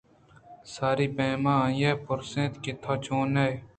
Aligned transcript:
ساری 0.73 1.07
ءِ 1.11 1.15
پیما 1.15 1.53
آئے 1.65 1.91
پُرس 2.03 2.31
اِت 2.41 2.53
کہ 2.63 2.71
تو 2.83 2.91
چون 3.03 3.33
ئِے؟ 3.43 3.51